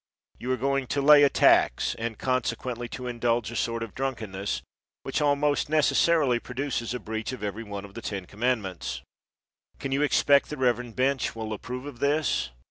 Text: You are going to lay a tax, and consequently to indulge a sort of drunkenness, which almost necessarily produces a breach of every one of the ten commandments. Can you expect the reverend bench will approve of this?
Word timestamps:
You 0.39 0.51
are 0.51 0.57
going 0.57 0.87
to 0.87 0.99
lay 0.99 1.21
a 1.21 1.29
tax, 1.29 1.93
and 1.93 2.17
consequently 2.17 2.87
to 2.89 3.05
indulge 3.05 3.51
a 3.51 3.55
sort 3.55 3.83
of 3.83 3.93
drunkenness, 3.93 4.63
which 5.03 5.21
almost 5.21 5.69
necessarily 5.69 6.39
produces 6.39 6.95
a 6.95 6.99
breach 6.99 7.31
of 7.33 7.43
every 7.43 7.61
one 7.61 7.85
of 7.85 7.93
the 7.93 8.01
ten 8.01 8.25
commandments. 8.25 9.03
Can 9.77 9.91
you 9.91 10.01
expect 10.01 10.49
the 10.49 10.57
reverend 10.57 10.95
bench 10.95 11.35
will 11.35 11.53
approve 11.53 11.85
of 11.85 11.99
this? 11.99 12.49